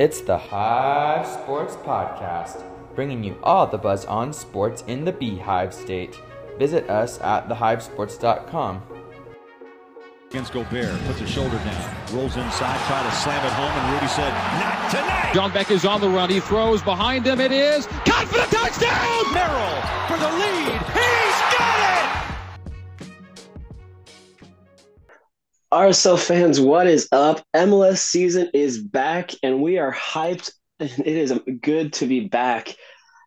[0.00, 2.62] It's the Hive Sports Podcast,
[2.94, 6.18] bringing you all the buzz on sports in the Beehive State.
[6.58, 8.82] Visit us at thehivesports.com.
[10.30, 14.06] Against Gobert, puts his shoulder down, rolls inside, try to slam it home, and Rudy
[14.06, 16.30] said, "Not tonight." John Beck is on the run.
[16.30, 17.38] He throws behind him.
[17.38, 19.34] It is caught for the touchdown.
[19.34, 20.80] Merrill for the lead.
[20.96, 21.19] He's
[25.72, 27.46] RSL fans, what is up?
[27.54, 30.50] MLS season is back, and we are hyped.
[30.80, 32.74] And it is good to be back.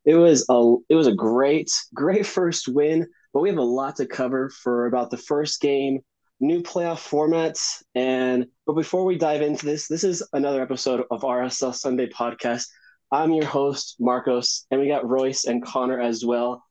[0.05, 3.95] It was a it was a great great first win, but we have a lot
[3.97, 5.99] to cover for about the first game,
[6.41, 11.21] new playoff formats, and but before we dive into this, this is another episode of
[11.21, 12.65] RSL Sunday podcast.
[13.09, 16.61] I'm your host Marcos, and we got Royce and Connor as well.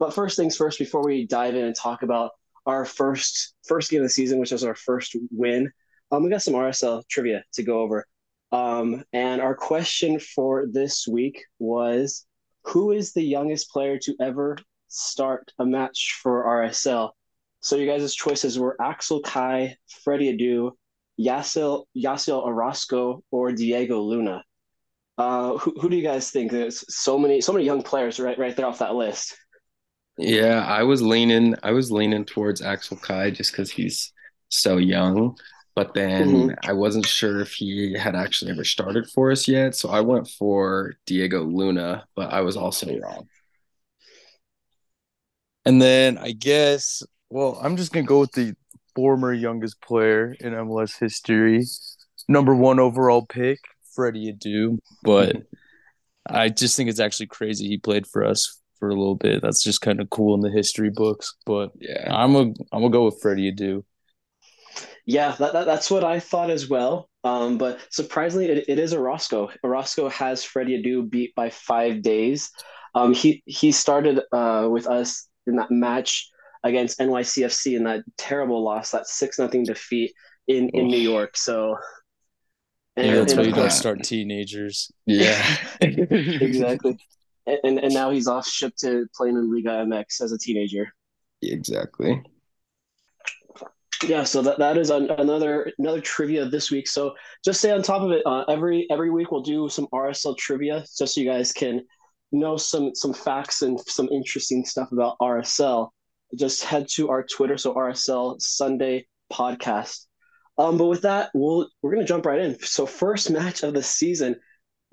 [0.00, 2.32] But first things first, before we dive in and talk about
[2.66, 5.70] our first first game of the season, which was our first win.
[6.10, 8.06] Um, we got some RSL trivia to go over.
[8.52, 12.26] Um, and our question for this week was
[12.64, 17.10] who is the youngest player to ever start a match for RSL?
[17.60, 20.72] So you guys' choices were Axel Kei, Freddie Adu,
[21.18, 24.44] Yasiel Yasiel Orozco, or Diego Luna.
[25.16, 26.50] Uh, who, who do you guys think?
[26.50, 29.36] There's so many so many young players right right there off that list.
[30.18, 34.12] Yeah, I was leaning I was leaning towards Axel Kei just because he's
[34.48, 35.36] so young.
[35.74, 36.58] But then Mhm.
[36.62, 39.74] I wasn't sure if he had actually ever started for us yet.
[39.74, 43.28] So I went for Diego Luna, but I was also wrong.
[45.64, 48.54] And then I guess, well, I'm just gonna go with the
[48.94, 51.64] former youngest player in MLS history,
[52.28, 53.60] number one overall pick,
[53.94, 54.78] Freddie Adu.
[55.02, 55.36] But
[56.26, 59.40] I just think it's actually crazy he played for us for a little bit.
[59.42, 61.36] That's just kind of cool in the history books.
[61.46, 62.08] But Yeah.
[62.10, 63.84] I'm a I'm gonna go with Freddie Adu.
[65.06, 67.08] Yeah, that, that, that's what I thought as well.
[67.24, 69.50] Um, but surprisingly, it, it is Orozco.
[69.64, 72.50] Orozco has Freddie Adu beat by five days.
[72.94, 76.28] Um, he he started uh, with us in that match
[76.64, 80.12] against NYCFC in that terrible loss, that six nothing defeat
[80.46, 81.36] in, in New York.
[81.36, 81.76] So,
[82.96, 84.90] and, Yeah, that's and why you don't start teenagers.
[85.06, 85.44] Yeah.
[85.80, 86.98] exactly.
[87.46, 90.92] And, and now he's off shipped to playing in Liga MX as a teenager.
[91.42, 92.22] exactly.
[94.04, 96.88] Yeah, so that, that is an, another another trivia this week.
[96.88, 97.14] So
[97.44, 98.22] just stay on top of it.
[98.26, 101.84] Uh, every every week we'll do some RSL trivia, just so you guys can
[102.32, 105.90] know some some facts and some interesting stuff about RSL.
[106.36, 110.06] Just head to our Twitter, so RSL Sunday Podcast.
[110.58, 112.58] Um, but with that, we'll we're gonna jump right in.
[112.60, 114.36] So first match of the season,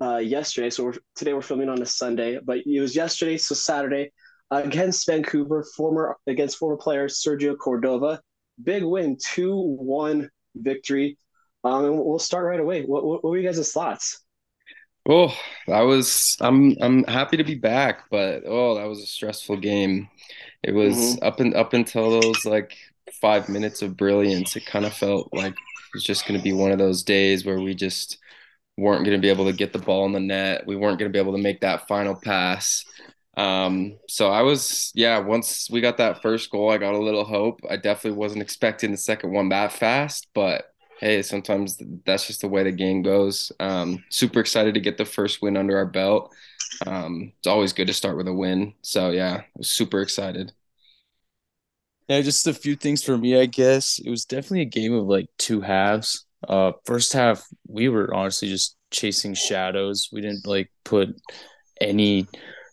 [0.00, 0.70] uh, yesterday.
[0.70, 4.12] So we're, today we're filming on a Sunday, but it was yesterday, so Saturday,
[4.50, 8.20] uh, against Vancouver, former against former player Sergio Cordova
[8.62, 11.18] big win, two one victory.
[11.62, 12.82] Um, and we'll start right away.
[12.82, 14.22] What, what, what were you guys' thoughts?
[15.08, 15.34] Oh,
[15.66, 20.08] that was I'm I'm happy to be back, but oh, that was a stressful game.
[20.62, 22.76] It was up and up until those like
[23.20, 24.56] five minutes of brilliance.
[24.56, 27.44] It kind of felt like it was just going to be one of those days
[27.44, 28.18] where we just
[28.80, 30.66] weren't going to be able to get the ball in the net.
[30.66, 32.84] We weren't going to be able to make that final pass.
[33.36, 37.24] Um, so I was, yeah, once we got that first goal, I got a little
[37.24, 37.60] hope.
[37.68, 42.48] I definitely wasn't expecting the second one that fast, but hey, sometimes that's just the
[42.48, 43.52] way the game goes.
[43.60, 46.34] Um, super excited to get the first win under our belt.
[46.86, 48.74] Um, it's always good to start with a win.
[48.82, 50.52] So yeah, I was super excited.
[52.08, 54.00] Yeah, just a few things for me, I guess.
[54.04, 56.26] It was definitely a game of like two halves.
[56.46, 60.08] Uh, first half, we were honestly just chasing shadows.
[60.12, 61.10] We didn't like put
[61.80, 62.26] any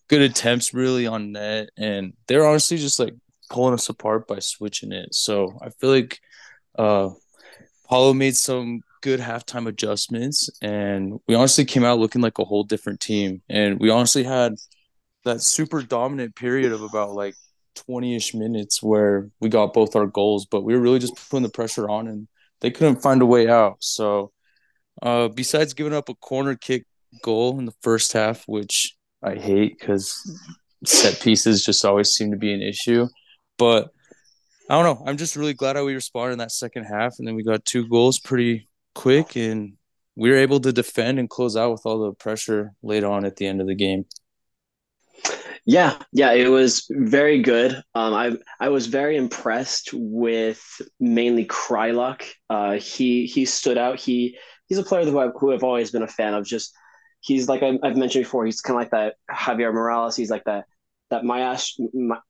[0.07, 3.13] good attempts really on net, and they're honestly just like
[3.50, 5.13] pulling us apart by switching it.
[5.13, 6.19] So I feel like
[6.78, 7.09] uh,
[7.89, 12.63] Pablo made some good halftime adjustments, and we honestly came out looking like a whole
[12.63, 13.41] different team.
[13.49, 14.55] And we honestly had
[15.25, 17.35] that super dominant period of about like
[17.75, 21.49] 20-ish minutes where we got both our goals, but we were really just putting the
[21.49, 22.28] pressure on and
[22.62, 23.78] they couldn't find a way out.
[23.80, 24.32] So
[25.02, 26.86] uh, besides giving up a corner kick
[27.24, 30.22] goal in the first half, which I hate because
[30.86, 33.08] set pieces just always seem to be an issue.
[33.58, 33.90] But
[34.70, 35.06] I don't know.
[35.06, 37.66] I'm just really glad how we responded in that second half, and then we got
[37.66, 39.74] two goals pretty quick, and
[40.16, 43.38] we were able to defend and close out with all the pressure laid on at
[43.38, 44.06] the end of the game.
[45.69, 47.73] Yeah, yeah, it was very good.
[47.93, 50.64] Um, I I was very impressed with
[50.99, 52.23] mainly Kreilach.
[52.49, 53.99] Uh, he he stood out.
[53.99, 54.37] He
[54.67, 56.46] he's a player who I've, who I've always been a fan of.
[56.46, 56.73] Just
[57.19, 58.46] he's like I, I've mentioned before.
[58.46, 60.16] He's kind of like that Javier Morales.
[60.16, 60.66] He's like that
[61.09, 61.87] that maestro,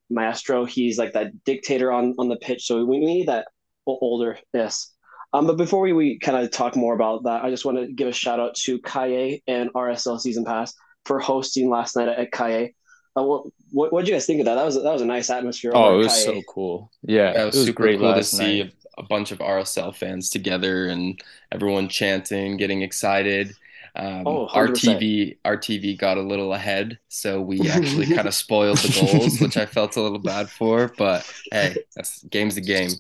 [0.09, 0.65] maestro.
[0.65, 2.65] He's like that dictator on on the pitch.
[2.65, 3.47] So we need that
[3.85, 4.93] older this.
[5.33, 7.87] Um, but before we, we kind of talk more about that, I just want to
[7.93, 10.73] give a shout out to Kaye and RSL Season Pass
[11.05, 12.73] for hosting last night at, at Kaye.
[13.17, 14.55] Uh, what what what did you guys think of that?
[14.55, 15.71] That was that was a nice atmosphere.
[15.73, 16.23] Oh, it was Kaye.
[16.23, 16.91] so cool.
[17.03, 18.73] Yeah, yeah it, was it was super great cool to see night.
[18.97, 21.19] a bunch of RSL fans together and
[21.51, 23.55] everyone chanting, getting excited.
[23.95, 28.35] Um, oh, our TV, our TV got a little ahead, so we actually kind of
[28.35, 30.93] spoiled the goals, which I felt a little bad for.
[30.97, 32.91] But hey, that's game's the game.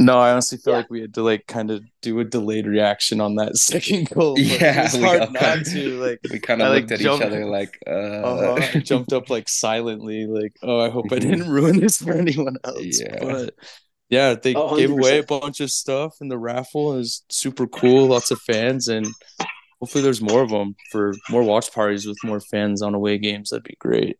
[0.00, 0.78] No, I honestly feel yeah.
[0.78, 4.38] like we had to like kind of do a delayed reaction on that second goal.
[4.38, 6.00] yeah, it was hard not to.
[6.00, 7.90] Like we kind of looked like, at jumped, each other like, uh...
[7.90, 8.80] uh-huh.
[8.80, 13.00] jumped up like silently, like, oh, I hope I didn't ruin this for anyone else.
[13.00, 13.18] Yeah.
[13.20, 13.54] But
[14.08, 16.94] yeah, they oh, gave away a bunch of stuff in the raffle.
[16.94, 18.06] It was super cool.
[18.06, 19.06] Lots of fans, and
[19.80, 23.50] hopefully there's more of them for more watch parties with more fans on away games.
[23.50, 24.16] That'd be great.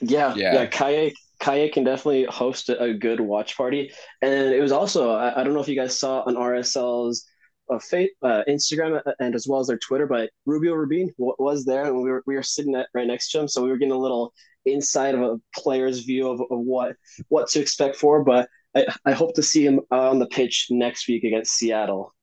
[0.00, 0.66] Yeah, yeah, yeah.
[0.66, 3.92] Kaye Kaye can definitely host a, good watch party.
[4.22, 7.26] And it was also, I, I don't know if you guys saw on RSL's
[7.70, 11.36] uh, fa- uh, Instagram uh, and as well as their Twitter, but Rubio Rubin w-
[11.38, 13.48] was there and we were, we were sitting at, right next to him.
[13.48, 14.32] So we were getting a little
[14.64, 16.96] inside of a player's view of, of what,
[17.28, 18.24] what to expect for.
[18.24, 22.14] But I, I hope to see him on the pitch next week against Seattle.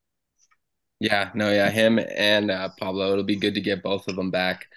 [1.00, 3.12] Yeah, no, yeah, him and uh, Pablo.
[3.12, 4.68] It'll be good to get both of them back.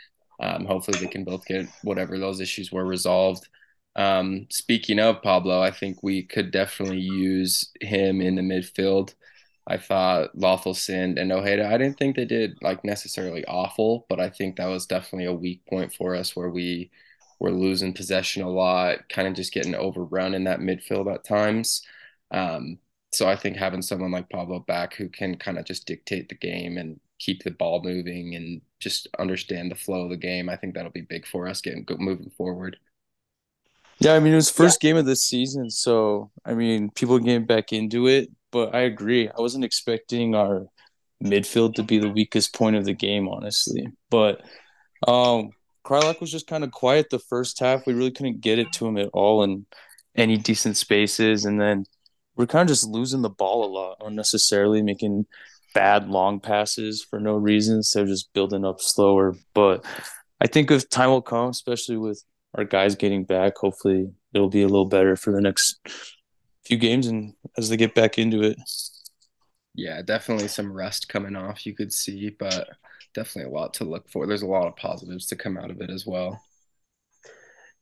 [0.40, 3.46] Um, hopefully, they can both get whatever those issues were resolved.
[3.96, 9.14] Um, speaking of Pablo, I think we could definitely use him in the midfield.
[9.66, 14.30] I thought Löffelsend and Ojeda, I didn't think they did like necessarily awful, but I
[14.30, 16.90] think that was definitely a weak point for us where we
[17.40, 21.82] were losing possession a lot, kind of just getting overrun in that midfield at times.
[22.30, 22.78] Um,
[23.12, 26.34] so I think having someone like Pablo back who can kind of just dictate the
[26.36, 30.56] game and keep the ball moving and just understand the flow of the game, I
[30.56, 32.78] think that'll be big for us getting moving forward.
[33.98, 34.90] Yeah, I mean it was first yeah.
[34.90, 38.30] game of the season, so I mean people getting back into it.
[38.52, 40.66] But I agree, I wasn't expecting our
[41.22, 43.88] midfield to be the weakest point of the game, honestly.
[44.10, 44.42] But
[45.06, 45.50] um
[45.84, 47.86] Kreilach was just kind of quiet the first half.
[47.86, 49.66] We really couldn't get it to him at all in
[50.16, 51.84] any decent spaces, and then
[52.36, 55.26] we're kind of just losing the ball a lot unnecessarily, making
[55.74, 59.36] bad long passes for no reason of just building up slower.
[59.54, 59.84] But
[60.40, 62.22] I think if time will come, especially with
[62.56, 63.56] our guys getting back.
[63.58, 65.78] Hopefully, it'll be a little better for the next
[66.64, 68.58] few games and as they get back into it.
[69.74, 72.68] Yeah, definitely some rust coming off you could see, but
[73.14, 74.26] definitely a lot to look for.
[74.26, 76.40] There's a lot of positives to come out of it as well.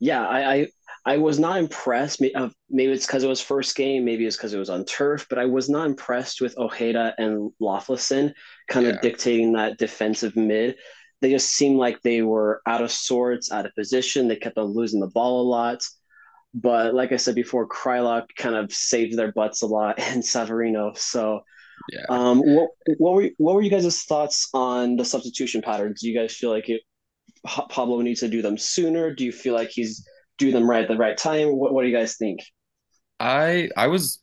[0.00, 0.66] Yeah, I I,
[1.06, 2.20] I was not impressed.
[2.34, 4.04] Uh, maybe it's because it was first game.
[4.04, 5.26] Maybe it's because it was on turf.
[5.30, 8.34] But I was not impressed with Ojeda and Löffelsend
[8.68, 10.76] kind of dictating that defensive mid
[11.24, 14.28] they just seemed like they were out of sorts, out of position.
[14.28, 15.82] They kept on losing the ball a lot.
[16.52, 20.94] But like I said before, Kreilach kind of saved their butts a lot and Savarino.
[20.98, 21.40] So
[21.90, 22.04] yeah.
[22.10, 26.02] Um, what, what were what were you guys' thoughts on the substitution patterns?
[26.02, 26.82] Do you guys feel like it,
[27.46, 29.14] Pablo needs to do them sooner?
[29.14, 30.06] Do you feel like he's
[30.36, 31.56] do them right at the right time?
[31.56, 32.40] What What do you guys think?
[33.18, 34.20] I I was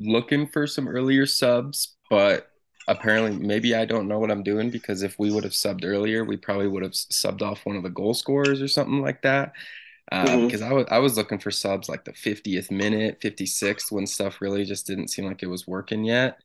[0.00, 2.49] looking for some earlier subs, but
[2.88, 6.24] apparently maybe I don't know what I'm doing because if we would have subbed earlier,
[6.24, 9.52] we probably would have subbed off one of the goal scorers or something like that.
[10.10, 10.64] Because um, mm-hmm.
[10.64, 14.64] I was I was looking for subs like the 50th minute, 56th when stuff really
[14.64, 16.38] just didn't seem like it was working yet.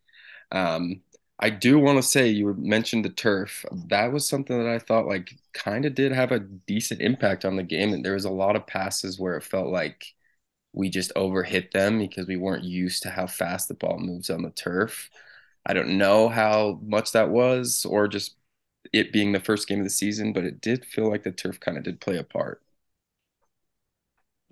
[0.52, 1.02] Um,
[1.40, 3.66] I do want to say you mentioned the turf.
[3.90, 7.56] That was something that I thought like kind of did have a decent impact on
[7.56, 7.94] the game.
[7.94, 10.06] And there was a lot of passes where it felt like
[10.74, 14.44] we just overhit them because we weren't used to how fast the ball moves on
[14.44, 15.10] the turf.
[15.66, 18.36] I don't know how much that was, or just
[18.94, 21.60] it being the first game of the season, but it did feel like the turf
[21.60, 22.62] kind of did play a part.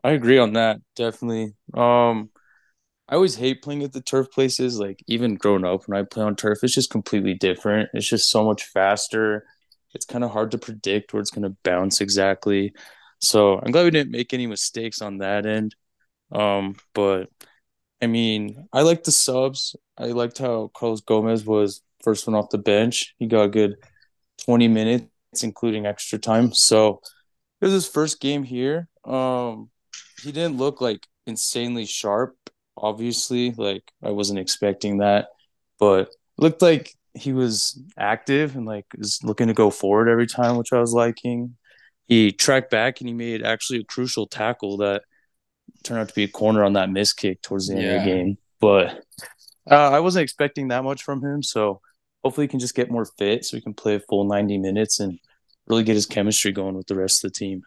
[0.04, 1.54] I agree on that, definitely.
[1.74, 2.30] Um,
[3.10, 4.80] I always hate playing at the turf places.
[4.80, 7.90] Like even growing up, when I play on turf, it's just completely different.
[7.94, 9.46] It's just so much faster.
[9.94, 12.74] It's kind of hard to predict where it's going to bounce exactly.
[13.20, 15.76] So I'm glad we didn't make any mistakes on that end.
[16.32, 17.30] Um, but
[18.04, 19.78] I mean, I liked the subs.
[19.98, 23.16] I liked how Carlos Gomez was first one off the bench.
[23.18, 23.76] He got a good
[24.44, 25.08] 20 minutes,
[25.42, 26.54] including extra time.
[26.54, 27.00] So
[27.62, 28.90] it was his first game here.
[29.06, 29.70] Um,
[30.22, 32.36] he didn't look like insanely sharp,
[32.76, 33.52] obviously.
[33.52, 35.30] Like I wasn't expecting that,
[35.80, 40.58] but looked like he was active and like was looking to go forward every time,
[40.58, 41.56] which I was liking.
[42.08, 45.04] He tracked back and he made actually a crucial tackle that
[45.84, 47.94] turned out to be a corner on that miss kick towards the end yeah.
[47.94, 48.38] of the game.
[48.60, 49.04] But
[49.70, 51.44] uh, I wasn't expecting that much from him.
[51.44, 51.82] So
[52.24, 55.00] hopefully he can just get more fit so he can play a full 90 minutes
[55.00, 55.20] and
[55.68, 57.64] really get his chemistry going with the rest of the team.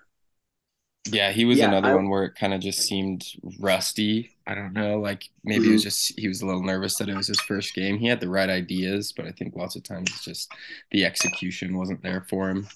[1.08, 1.94] Yeah, he was yeah, another I...
[1.94, 3.24] one where it kind of just seemed
[3.58, 5.00] rusty I don't know.
[5.00, 5.70] Like maybe mm-hmm.
[5.70, 7.98] it was just he was a little nervous that it was his first game.
[7.98, 10.52] He had the right ideas, but I think lots of times it's just
[10.92, 12.68] the execution wasn't there for him.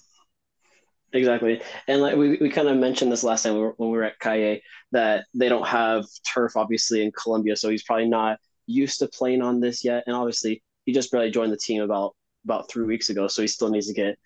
[1.13, 3.89] Exactly, and like we, we kind of mentioned this last time when we were, when
[3.89, 4.63] we were at Kaye
[4.93, 9.41] that they don't have turf obviously in Colombia, so he's probably not used to playing
[9.41, 10.03] on this yet.
[10.07, 12.15] And obviously, he just barely joined the team about
[12.45, 14.17] about three weeks ago, so he still needs to get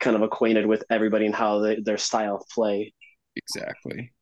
[0.00, 2.94] kind of acquainted with everybody and how they, their style of play.
[3.36, 4.12] Exactly.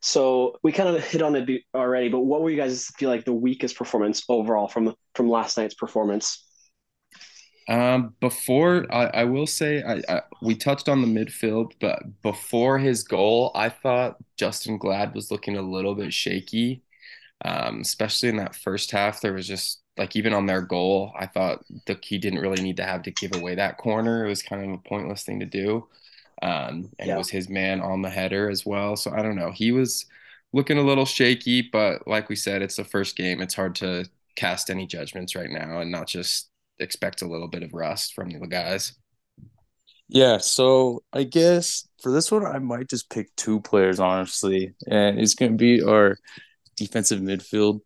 [0.00, 3.24] So we kind of hit on it already, but what were you guys feel like
[3.24, 6.44] the weakest performance overall from from last night's performance?
[7.68, 12.78] Um, before I, I will say I, I, we touched on the midfield, but before
[12.78, 16.82] his goal, I thought Justen Glad was looking a little bit shaky,
[17.44, 19.20] um, especially in that first half.
[19.20, 22.78] There was just like even on their goal, I thought the he didn't really need
[22.78, 24.24] to have to give away that corner.
[24.24, 25.86] It was kind of a pointless thing to do.
[26.42, 27.14] Um, and yeah.
[27.14, 28.96] it was his man on the header as well.
[28.96, 29.52] So I don't know.
[29.52, 30.06] He was
[30.52, 33.40] looking a little shaky, but like we said, it's the first game.
[33.40, 36.48] It's hard to cast any judgments right now and not just
[36.82, 38.94] expect a little bit of rust from the guys.
[40.08, 45.18] Yeah, so I guess for this one, I might just pick two players, honestly, and
[45.18, 46.18] it's going to be our
[46.76, 47.80] defensive midfield.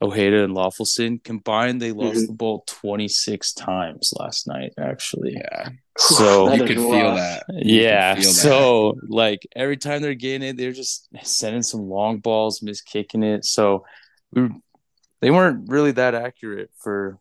[0.00, 2.26] Ojeda and Löffelsend combined, they lost mm-hmm.
[2.26, 5.34] the ball 26 times last night, actually.
[5.34, 5.70] Yeah.
[5.96, 7.44] So you could feel that.
[7.48, 8.14] You yeah.
[8.14, 8.30] Feel that.
[8.30, 13.24] So, like, every time they're getting it, they're just sending some long balls, miss kicking
[13.24, 13.44] it.
[13.44, 13.84] So,
[14.32, 14.50] we
[15.20, 17.18] they weren't really that accurate for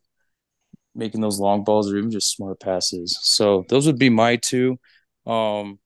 [0.98, 3.18] making those long balls or even just smart passes.
[3.22, 4.80] So, those would be my two.
[5.26, 5.80] Um,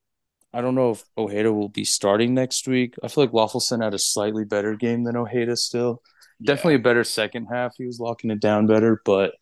[0.53, 2.95] I don't know if Ojeda will be starting next week.
[3.03, 6.01] I feel like Löffelsend had a slightly better game than Ojeda still
[6.43, 7.75] definitely a better second half.
[7.77, 9.33] He was locking it down better, but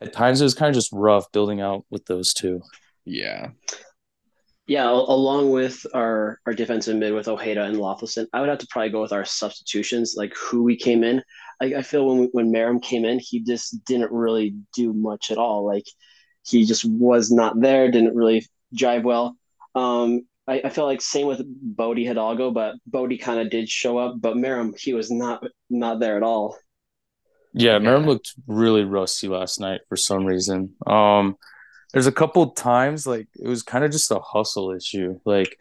[0.00, 2.60] at times it was kind of just rough building out with those two.
[3.04, 3.50] Yeah.
[4.66, 8.66] Yeah, along with our our defensive mid with Ojeda and Löffelsend, I would have to
[8.68, 11.22] probably go with our substitutions, like who we came in.
[11.60, 15.30] I, I feel when we, when Meram came in, he just didn't really do much
[15.30, 15.66] at all.
[15.66, 15.86] Like
[16.46, 19.36] he just was not there, didn't really drive well.
[19.74, 23.98] Um, I, I feel like same with Bode Hidalgo, but Bode kind of did show
[23.98, 26.56] up, but Meram he was not not there at all.
[27.52, 27.78] Yeah, yeah.
[27.78, 30.74] Meram looked really rusty last night for some reason.
[30.86, 31.36] Um,
[31.92, 35.20] there's a couple times like it was kind of just a hustle issue.
[35.24, 35.58] Like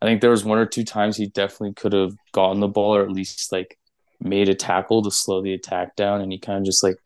[0.00, 2.96] I think there was one or two times he definitely could have gotten the ball
[2.96, 3.77] or at least like
[4.20, 6.96] made a tackle to slow the attack down, and he kind of just like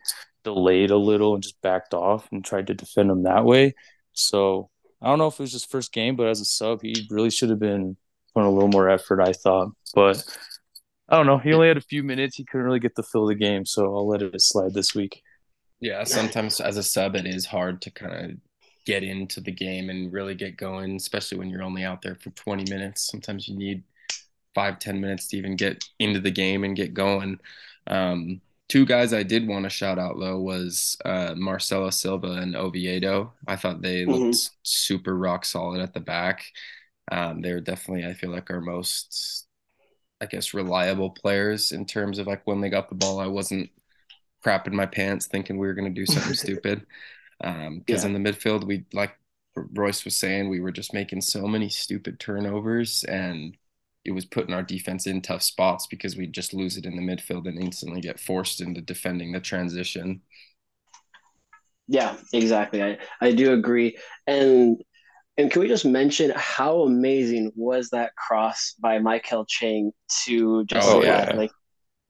[0.45, 3.75] delayed a little and just backed off and tried to defend him that way.
[4.12, 7.07] So I don't know if it was his first game, but as a sub, he
[7.11, 7.97] really should have been
[8.35, 9.69] putting a little more effort, I thought.
[9.95, 10.25] But
[11.09, 11.38] I don't know.
[11.38, 12.37] He only had a few minutes.
[12.37, 14.95] He couldn't really get the fill of the game, so I'll let it slide this
[14.95, 15.23] week.
[15.81, 18.37] Yeah, sometimes as a sub, it is hard to kind of
[18.87, 22.31] get into the game and really get going, especially when you're only out there for
[22.31, 23.09] 20 minutes.
[23.11, 23.83] Sometimes you need
[24.55, 27.39] five, 10 minutes to even get into the game and get going.
[27.87, 28.41] Um,
[28.73, 33.35] Two guys I did want to shout out though was uh, Marcelo Silva and Oviedo.
[33.47, 34.13] I thought they mm-hmm.
[34.13, 36.47] looked super rock solid at the back.
[37.11, 39.47] Um, they're definitely, I feel like, our most,
[40.23, 43.21] I guess, reliable players in terms of like when they got the ball.
[43.21, 43.69] I wasn't
[44.43, 46.87] crapping my pants thinking we were going to do something stupid.
[47.41, 48.07] Because um, yeah.
[48.07, 49.19] in the midfield, we like
[49.55, 53.55] Royce was saying, we were just making so many stupid turnovers and
[54.05, 57.03] it was putting our defense in tough spots because we'd just lose it in the
[57.03, 60.23] midfield and instantly get forced into defending the transition.
[61.89, 62.83] Yeah, exactly.
[62.83, 63.99] I, I do agree.
[64.27, 64.83] And
[65.39, 69.93] and can we just mention how amazing was that cross by Maikel Chang
[70.25, 70.83] to Justen?
[70.83, 71.33] Oh, yeah.
[71.35, 71.51] Like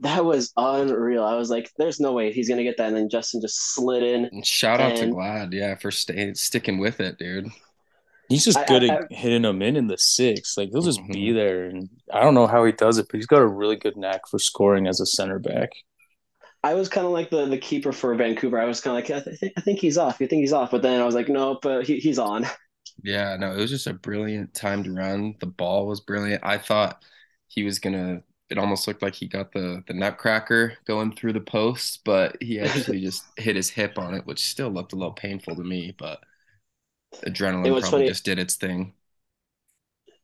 [0.00, 1.22] that was unreal.
[1.22, 4.02] I was like, "There's no way he's gonna get that." And then Justen just slid
[4.02, 4.24] in.
[4.26, 4.92] And shout and...
[4.92, 7.48] out to Glad, yeah, for staying sticking with it, dude.
[8.32, 10.56] He's just good I, I, at hitting them in in the six.
[10.56, 11.12] Like he'll just mm-hmm.
[11.12, 13.76] be there, and I don't know how he does it, but he's got a really
[13.76, 15.70] good knack for scoring as a center back.
[16.64, 18.58] I was kind of like the the keeper for Vancouver.
[18.58, 20.18] I was kind of like, I, th- I think he's off.
[20.18, 20.70] You think he's off?
[20.70, 22.46] But then I was like, no, but he, he's on.
[23.02, 25.34] Yeah, no, it was just a brilliant timed run.
[25.40, 26.44] The ball was brilliant.
[26.44, 27.02] I thought
[27.48, 28.22] he was gonna.
[28.50, 32.60] It almost looked like he got the the nutcracker going through the post, but he
[32.60, 35.94] actually just hit his hip on it, which still looked a little painful to me.
[35.98, 36.20] But
[37.26, 38.08] adrenaline it probably funny.
[38.08, 38.94] just did its thing.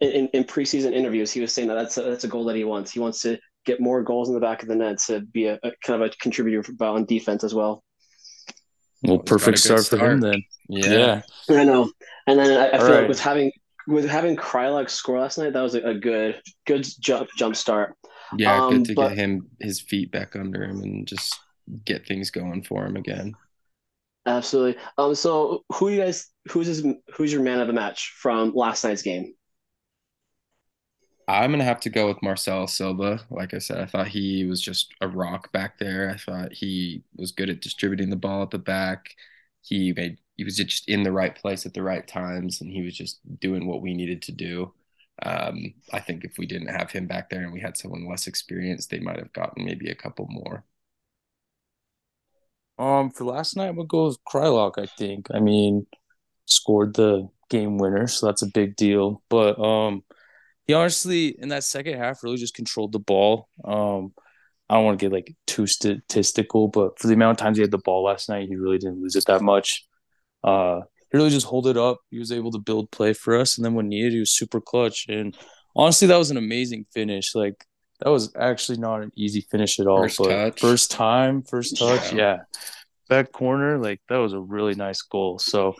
[0.00, 2.64] In, in preseason interviews, he was saying that that's a, that's a goal that he
[2.64, 2.92] wants.
[2.92, 5.54] He wants to get more goals in the back of the net to be a,
[5.62, 7.82] a kind of a contributor for both on defense as well.
[9.02, 10.42] Well, perfect start, start, for him then.
[10.68, 11.22] Yeah.
[11.48, 11.56] yeah.
[11.60, 11.90] I know.
[12.26, 13.00] And then I, I feel right.
[13.00, 13.52] like with having
[13.86, 17.96] with having Kreilach score last night, that was a, a good good jump jump start.
[18.36, 21.38] Yeah, um, good to but, get him his feet back under him and just
[21.84, 23.34] get things going for him again.
[24.26, 24.80] Absolutely.
[24.98, 25.14] Um.
[25.14, 26.28] So, who you guys?
[26.50, 29.34] Who's his, Who's your man of the match from last night's game?
[31.28, 33.20] I'm gonna have to go with Marcel Silva.
[33.30, 36.10] Like I said, I thought he was just a rock back there.
[36.10, 39.14] I thought he was good at distributing the ball at the back.
[39.60, 42.82] He made he was just in the right place at the right times, and he
[42.82, 44.72] was just doing what we needed to do.
[45.22, 48.26] Um, I think if we didn't have him back there and we had someone less
[48.28, 50.64] experienced, they might have gotten maybe a couple more.
[52.78, 54.78] Um, for last night, we'll go with Kreilach.
[54.78, 55.28] I think.
[55.34, 55.86] I mean,
[56.50, 59.22] scored the game winner, so that's a big deal.
[59.28, 60.02] But um,
[60.66, 63.48] he honestly in that second half really just controlled the ball.
[63.64, 64.12] Um,
[64.68, 67.62] I don't want to get like too statistical, but for the amount of times he
[67.62, 69.86] had the ball last night, he really didn't lose it that much.
[70.44, 71.98] Uh, he really just hold it up.
[72.10, 74.60] He was able to build play for us, and then when needed, he was super
[74.60, 75.06] clutch.
[75.08, 75.34] And
[75.74, 77.34] honestly, that was an amazing finish.
[77.34, 77.64] Like
[78.00, 80.02] that was actually not an easy finish at all.
[80.02, 80.60] First but touch.
[80.60, 82.18] first time, first touch, Yeah.
[82.18, 82.36] yeah.
[83.08, 85.38] Back corner, like that was a really nice goal.
[85.38, 85.74] So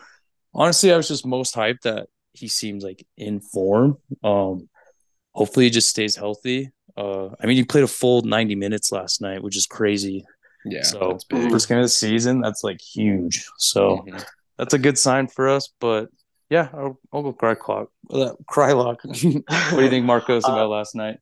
[0.53, 3.97] honestly, I was just most hyped that he seems like in form.
[4.23, 4.69] Um,
[5.33, 6.71] hopefully he just stays healthy.
[6.97, 10.25] Uh, I mean, he played a full 90 minutes last night, which is crazy.
[10.65, 11.51] Yeah, so that's big.
[11.51, 13.45] first game of the season, that's like huge.
[13.57, 14.25] So Mhm.
[14.57, 15.69] that's a good sign for us.
[15.79, 16.09] But
[16.49, 17.89] yeah, I'll, I'll go cry clock.
[18.09, 18.97] Uh, Kreilach.
[19.05, 21.19] what do you think, Marcos, Uh, about last night?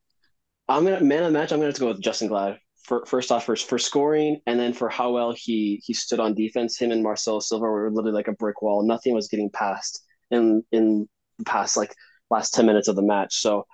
[0.68, 1.52] I'm gonna man of the match.
[1.52, 2.60] I'm gonna have to go with Justen Glad.
[2.88, 6.34] For, first off, for for scoring, and then for how well he he stood on
[6.34, 6.78] defense.
[6.78, 8.82] Him and Marcelo Silva were literally like a brick wall.
[8.86, 11.94] Nothing was getting past in in the past like
[12.30, 13.36] last ten minutes of the match.
[13.36, 13.66] So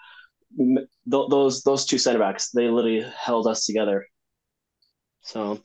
[0.57, 4.05] th- those those two center backs they literally held us together.
[5.21, 5.61] So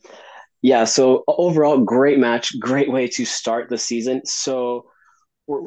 [0.61, 4.25] yeah, so overall great match, great way to start the season.
[4.25, 4.85] So
[5.47, 5.61] we're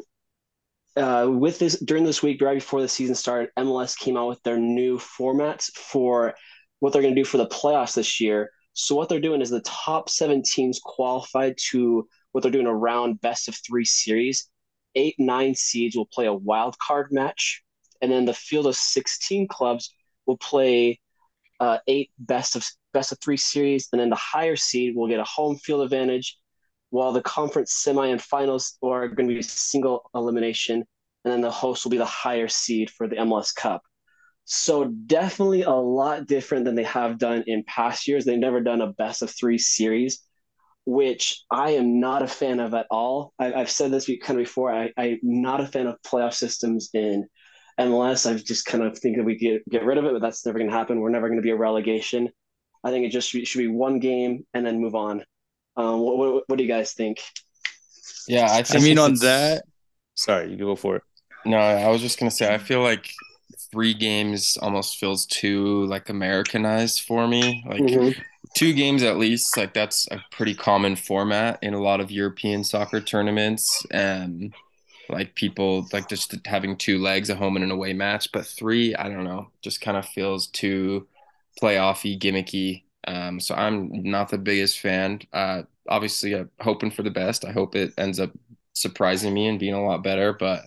[0.95, 4.41] uh, with this during this week, right before the season started, MLS came out with
[4.43, 6.35] their new formats for
[6.83, 8.51] what they're going to do for the playoffs this year.
[8.73, 13.21] So what they're doing is the top seven teams qualified to what they're doing around
[13.21, 14.49] best of three series.
[14.93, 17.63] Eight, nine seeds will play a wild card match,
[18.01, 20.99] and then the field of sixteen clubs will play
[21.61, 25.21] uh, eight best of best of three series, and then the higher seed will get
[25.21, 26.37] a home field advantage
[26.89, 30.83] while the conference semi and finals are going to be single elimination,
[31.23, 33.83] and then the host will be the higher seed for the MLS Cup.
[34.45, 38.25] So definitely a lot different than they have done in past years.
[38.25, 40.21] They've never done a best of three series,
[40.85, 43.33] which I am not a fan of at all.
[43.39, 44.73] I, have said this kind of before.
[44.73, 47.25] I, I'm not a fan of playoff systems in
[47.79, 48.29] MLS.
[48.29, 50.59] I just kind of think that we get get rid of it, but that's never
[50.59, 50.99] going to happen.
[50.99, 52.29] We're never going to be a relegation.
[52.83, 55.23] I think it just should be, should be one game and then move on.
[55.77, 57.19] Um, what, what, what do you guys think?
[58.27, 59.63] Yeah, I I mean, on that,
[60.15, 61.03] sorry, you go for it.
[61.45, 63.09] No, I was just gonna say I feel like
[63.73, 67.63] three games almost feels too like Americanized for me.
[67.67, 68.13] Like Mhm.
[68.55, 72.63] two games at least, like that's a pretty common format in a lot of European
[72.63, 73.85] soccer tournaments.
[73.91, 74.55] And
[75.09, 78.31] like people like just having two legs, a home and an away match.
[78.33, 81.07] But three, I don't know, just kind of feels too
[81.61, 82.85] playoffy, gimmicky.
[83.07, 85.21] Um, so I'm not the biggest fan.
[85.33, 87.45] Uh, obviously, I'm hoping for the best.
[87.45, 88.31] I hope it ends up
[88.73, 90.33] surprising me and being a lot better.
[90.33, 90.65] But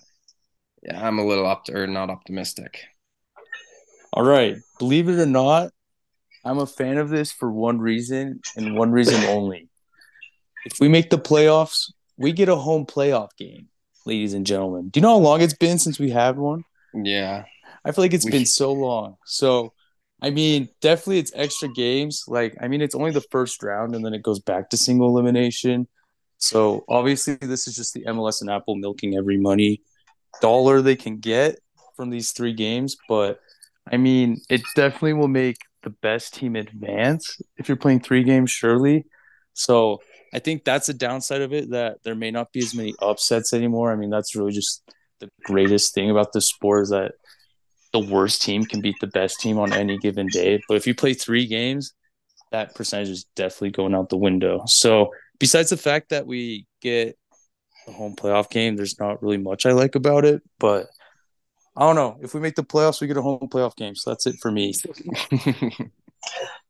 [0.83, 2.79] yeah, I'm a little up or not optimistic.
[4.13, 4.57] All right.
[4.79, 5.71] Believe it or not,
[6.45, 9.69] I'm a fan of this for one reason and one reason only.
[10.65, 13.67] If we make the playoffs, we get a home playoff game,
[14.05, 14.89] ladies and gentlemen.
[14.89, 16.63] Do you know how long it's been since we had one?
[16.93, 17.45] Yeah,
[17.85, 19.17] I feel like it's We- been so long.
[19.25, 19.73] So,
[20.21, 22.23] I mean, definitely it's extra games.
[22.27, 25.09] Like, I mean, it's only the first round and then it goes back to single
[25.09, 25.87] elimination.
[26.39, 29.81] So, obviously, this is just the MLS and Apple milking every money
[30.41, 31.59] dollar they can get
[31.95, 32.95] from these three games.
[33.07, 33.39] But,
[33.91, 38.51] I mean, it definitely will make the best team advance if you're playing three games,
[38.51, 39.05] surely.
[39.53, 39.99] So,
[40.33, 43.53] I think that's the downside of it that there may not be as many upsets
[43.53, 43.91] anymore.
[43.91, 44.83] I mean, that's really just
[45.19, 47.13] the greatest thing about the sport is that
[47.93, 50.59] the worst team can beat the best team on any given day.
[50.67, 51.93] But if you play three games,
[52.51, 54.63] that percentage is definitely going out the window.
[54.67, 57.17] So besides the fact that we get
[57.87, 60.41] a home playoff game, there's not really much I like about it.
[60.59, 60.87] But
[61.77, 62.17] I don't know.
[62.21, 63.95] If we make the playoffs, we get a home playoff game.
[63.95, 64.73] So that's it for me.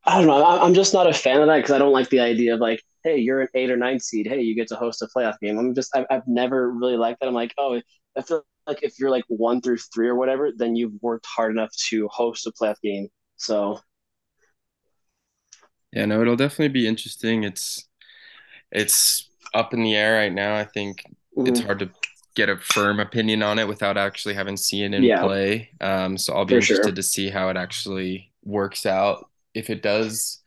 [0.06, 0.44] I don't know.
[0.44, 2.60] I- I'm just not a fan of that because I don't like the idea of
[2.60, 4.28] like, hey, you're an eight or nine seed.
[4.28, 5.58] Hey, you get to host a playoff game.
[5.58, 7.28] I'm just, I've, I've never really liked that.
[7.28, 7.82] I'm like, oh,
[8.18, 11.52] I feel like if you're like one through three or whatever, then you've worked hard
[11.52, 13.08] enough to host a playoff game.
[13.38, 13.80] So
[15.94, 17.44] yeah, no, it'll definitely be interesting.
[17.44, 17.88] It's
[18.72, 20.56] it's up in the air right now.
[20.56, 21.04] I think
[21.38, 21.66] it's mhm.
[21.66, 21.90] hard to
[22.38, 25.22] get a firm opinion on it without actually having seen it in Yeah.
[25.24, 25.70] play.
[25.82, 26.76] Um, so I'll be For sure.
[26.78, 29.28] interested to see how it actually works out.
[29.56, 30.40] If it does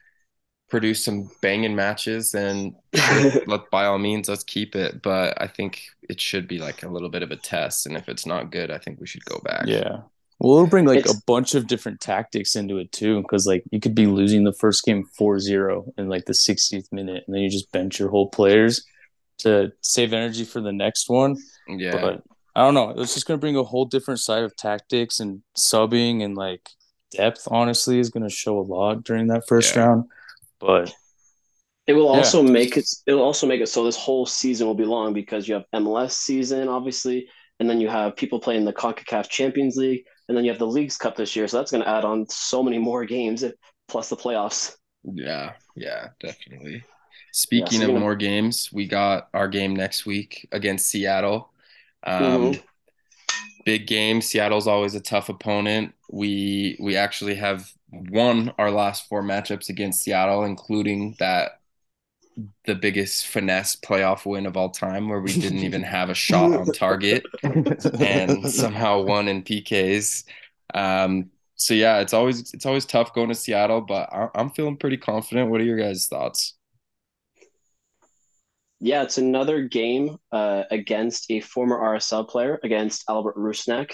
[0.70, 2.76] produce some banging matches, then
[3.48, 5.03] let by all means let's keep it.
[5.03, 8.09] But I think it should be like a little bit of a test, and if
[8.09, 9.64] it's not good, I think we should go back.
[9.66, 10.03] Yeah.
[10.38, 13.64] Well, it'll bring like It's- a bunch of different tactics into it too, because like
[13.72, 17.42] you could be losing the first game 4-0 in like the 60th minute, and then
[17.42, 18.87] you just bench your whole players
[19.38, 21.35] to save energy for the next one.
[21.78, 22.00] Yeah.
[22.00, 22.22] But
[22.56, 22.90] I don't know.
[22.96, 26.68] It's just gonna bring a whole different side of tactics and subbing and like
[27.12, 27.46] depth.
[27.50, 29.87] Honestly, is gonna show a lot during that first Yeah.
[29.87, 30.04] round.
[30.59, 30.92] But
[31.87, 32.18] It will Yeah.
[32.18, 32.85] also make it.
[33.06, 35.64] It will also make it so this whole season will be long because you have
[35.72, 37.28] MLS season, obviously,
[37.59, 40.66] and then you have people playing the Concacaf Champions League, and then you have the
[40.68, 41.48] Leagues Cup this year.
[41.48, 43.42] So that's going to add on so many more games
[43.88, 44.76] plus the playoffs.
[45.02, 46.85] Yeah, yeah, definitely.
[47.33, 51.50] Speaking so of gonna- more games, we got our game next week against Seattle.
[52.05, 52.63] Um, Mhm.
[53.65, 54.21] Big game.
[54.23, 55.95] Seattle's always a tough opponent.
[56.11, 61.61] We we actually have won our last four matchups against Seattle, including that
[62.65, 66.55] the biggest finesse playoff win of all time, where we didn't even have a shot
[66.55, 67.25] on target
[68.01, 70.25] and somehow won in PKs.
[70.73, 74.77] Um, so yeah, it's always it's always tough going to Seattle, but I, I'm feeling
[74.79, 75.51] pretty confident.
[75.51, 76.55] What are your guys' thoughts?
[78.81, 83.93] Yeah, it's another game uh, against a former RSL player against Albert Rusnak.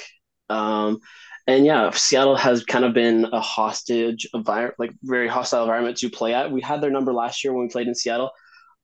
[0.49, 1.01] Um,
[1.49, 6.11] and yeah, Seattle has kind of been a hostage environment, like very hostile environment to
[6.11, 6.53] play at.
[6.53, 8.31] We had their number last year when we played in Seattle,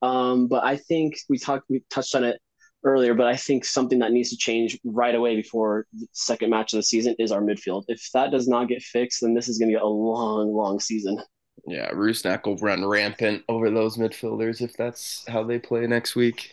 [0.01, 2.41] um, but I think we talked, we touched on it
[2.85, 3.15] earlier.
[3.15, 6.79] But I think something that needs to change right away before the second match of
[6.79, 7.85] the season is our midfield.
[7.88, 10.81] If that does not get fixed, then this is going to be a long, long
[10.81, 11.21] season.
[11.66, 16.53] Yeah, Rusnak will run rampant over those midfielders if that's how they play next week.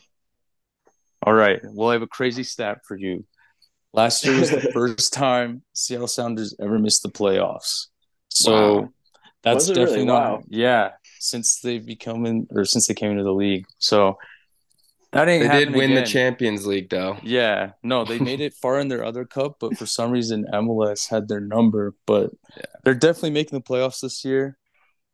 [1.24, 1.60] All right.
[1.64, 3.26] Well, I have a crazy stat for you.
[3.94, 7.88] Last year was the first time Seattle Sounders ever missed the playoffs.
[8.30, 8.90] So Wow.
[9.44, 9.86] that's Was it really?
[9.86, 10.44] definitely not Wow.
[10.48, 13.66] yeah, since they've become in or since they came into the league.
[13.80, 14.18] So
[15.12, 16.04] that ain't They did happening win the.
[16.06, 17.18] Champions League though.
[17.24, 21.10] Yeah, no, they made it far in their other cup, but for some reason MLS
[21.10, 21.96] had their number.
[22.06, 22.64] But Yeah.
[22.84, 24.59] they're definitely making the playoffs this year.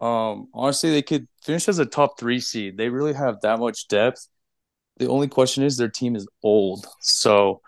[0.02, 2.78] Um, honestly, they could finish as a top three seed.
[2.78, 4.28] They really have that much depth.
[4.98, 7.62] The only question is their team is old, so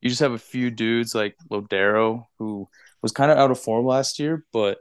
[0.00, 2.68] you just have a few dudes like Lodeiro who
[3.02, 4.78] was kind of out of form last year, but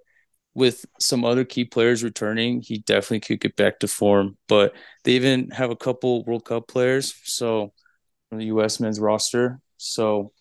[0.54, 4.38] with some other key players returning, he definitely could get back to form.
[4.48, 7.74] But they even have a couple World Cup players, so
[8.32, 8.80] the U.S.
[8.80, 9.60] men's roster.
[9.78, 10.34] So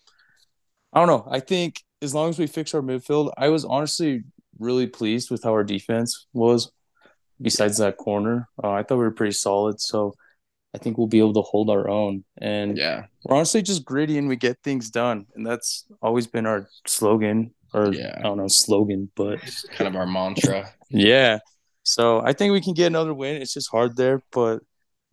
[0.93, 1.27] I don't know.
[1.31, 4.23] I think as long as we fix our midfield, I was honestly
[4.61, 6.71] really pleased with how our defense was.
[7.41, 9.81] Besides that corner, uh, I thought we were pretty solid.
[9.81, 10.13] So
[10.73, 12.23] I think we'll be able to hold our own.
[12.37, 13.05] And Yeah.
[13.25, 15.25] we're honestly just gritty and we get things done.
[15.35, 18.13] And that's always been our slogan, or Yeah.
[18.19, 19.39] I don't know, slogan, but
[19.71, 20.71] kind of our mantra.
[20.89, 21.39] yeah.
[21.83, 23.41] So I think we can get another win.
[23.41, 24.59] It's just hard there, but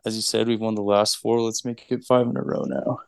[0.04, 1.40] as you said, we've won the last four.
[1.40, 2.98] Let's make it five in a row now.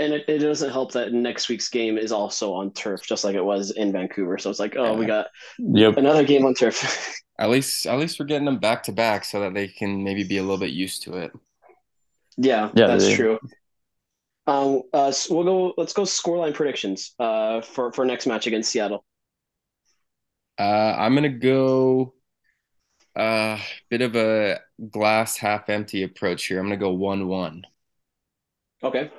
[0.00, 3.34] And it, it doesn't help that next week's game is also on turf, just like
[3.34, 4.38] it was in Vancouver.
[4.38, 5.26] So it's like, oh, we got
[5.58, 5.96] Yep.
[5.96, 7.14] another game on turf.
[7.38, 10.24] At least at least we're getting them back to back so that they can maybe
[10.24, 11.32] be a little bit used to it.
[12.36, 13.38] yeah, Yeah, that's true.
[14.46, 15.74] Um, uh, so we'll go.
[15.76, 17.14] Let's go scoreline predictions.
[17.18, 19.04] Uh, for for next match against Seattle.
[20.58, 22.14] Uh, I'm gonna go
[23.16, 26.58] a uh, bit of a glass half empty approach here.
[26.58, 27.64] I'm gonna go one one.
[28.82, 29.10] Okay.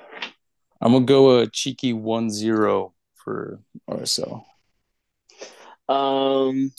[0.80, 4.44] I'm gonna go a cheeky 1-0 for RSL.
[5.88, 6.72] Um,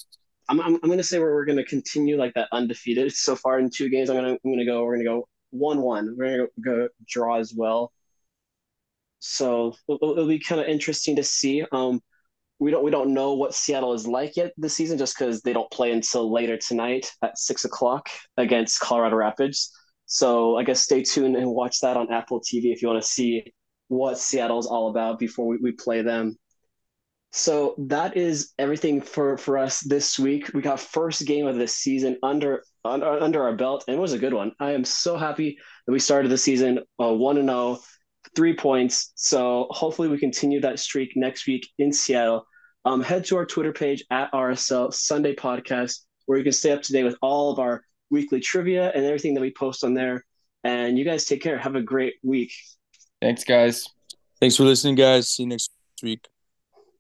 [0.50, 3.70] I'm I'm, I'm gonna say we're, we're gonna continue like that undefeated so far in
[3.70, 4.10] two games.
[4.10, 4.84] I'm gonna I'm gonna go.
[4.84, 6.16] We're gonna go one one.
[6.18, 7.92] We're gonna go, go draw as well.
[9.20, 11.64] So it'll, it'll be kind of interesting to see.
[11.72, 12.02] Um,
[12.60, 15.54] we don't we don't know what Seattle is like yet this season, just because they
[15.54, 19.72] don't play until later tonight at six o'clock against Colorado Rapids.
[20.06, 23.08] So I guess stay tuned and watch that on Apple TV if you want to
[23.08, 23.54] see
[23.92, 26.38] what Seattle's all about before we, we play them.
[27.34, 30.54] So that is everything for for us this week.
[30.54, 34.14] We got first game of the season under under, under our belt, and it was
[34.14, 34.54] a good one.
[34.62, 37.80] I am so happy that we started the season uh, one and zero,
[38.34, 39.12] three points.
[39.16, 42.46] So hopefully we continue that streak next week in Seattle.
[42.86, 46.82] Um, head to our Twitter page at RSL Sunday Podcast, where you can stay up
[46.84, 50.26] to date with all of our weekly trivia and everything that we post on there.
[50.64, 51.58] And you guys take care.
[51.58, 52.54] Have a great week.
[53.22, 53.88] Thanks, guys.
[54.40, 55.30] Thanks for listening, guys.
[55.30, 56.28] See you next week.